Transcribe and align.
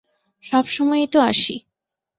সবসময়-ই 0.43 1.07
তো 1.07 1.19
আসি। 1.21 1.55